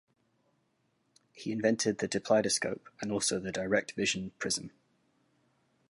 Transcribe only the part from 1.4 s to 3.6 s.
invented the dipleidoscope and also the